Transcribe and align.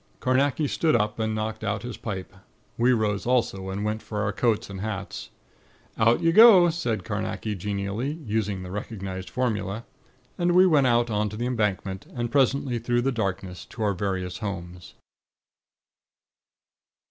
Carnacki 0.19 0.67
stood 0.67 0.95
up, 0.95 1.19
and 1.19 1.35
knocked 1.35 1.63
out 1.63 1.83
his 1.83 1.95
pipe. 1.95 2.33
We 2.75 2.91
rose 2.91 3.27
also, 3.27 3.69
and 3.69 3.85
went 3.85 4.01
for 4.01 4.21
our 4.23 4.33
coats 4.33 4.67
and 4.67 4.81
hats. 4.81 5.29
"Out 5.95 6.21
you 6.21 6.31
go!" 6.31 6.71
said 6.71 7.03
Carnacki, 7.03 7.53
genially, 7.53 8.13
using 8.25 8.63
the 8.63 8.71
recognized 8.71 9.29
formula. 9.29 9.85
And 10.39 10.53
we 10.53 10.65
went 10.65 10.87
out 10.87 11.11
on 11.11 11.29
to 11.29 11.37
the 11.37 11.45
Embankment, 11.45 12.07
and 12.15 12.31
presently 12.31 12.79
through 12.79 13.03
the 13.03 13.11
darkness 13.11 13.63
to 13.67 13.83
our 13.83 13.93
various 13.93 14.39
homes. 14.39 14.95